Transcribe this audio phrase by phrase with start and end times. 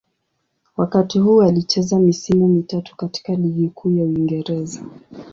[0.77, 4.83] Wakati huu alicheza misimu mitatu katika Ligi Kuu ya Uingereza.